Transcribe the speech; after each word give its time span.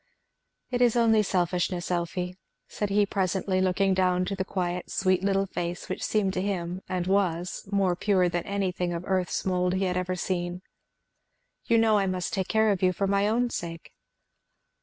"It 0.71 0.81
is 0.81 0.95
only 0.95 1.21
selfishness, 1.21 1.91
Elfie," 1.91 2.35
said 2.67 2.89
he 2.89 3.05
presently, 3.05 3.61
looking 3.61 3.93
down 3.93 4.25
to 4.25 4.35
the 4.35 4.43
quiet 4.43 4.89
sweet 4.89 5.23
little 5.23 5.45
face 5.45 5.89
which 5.89 6.01
seemed 6.03 6.33
to 6.33 6.41
him, 6.41 6.81
and 6.89 7.05
was, 7.05 7.69
more 7.71 7.95
pure 7.95 8.27
than 8.27 8.41
anything 8.45 8.93
of 8.93 9.03
earth's 9.05 9.45
mould 9.45 9.75
he 9.75 9.83
had 9.83 9.97
ever 9.97 10.15
seen. 10.15 10.63
"You 11.65 11.77
know 11.77 11.99
I 11.99 12.07
must 12.07 12.33
take 12.33 12.47
care 12.47 12.71
of 12.71 12.81
you 12.81 12.93
for 12.93 13.05
my 13.05 13.27
own 13.27 13.51
sake." 13.51 13.93